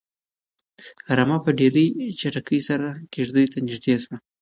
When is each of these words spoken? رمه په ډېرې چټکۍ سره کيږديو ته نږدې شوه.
رمه 1.17 1.37
په 1.43 1.49
ډېرې 1.59 1.85
چټکۍ 2.19 2.59
سره 2.69 2.87
کيږديو 3.11 3.51
ته 3.53 3.57
نږدې 3.65 3.95
شوه. 4.03 4.17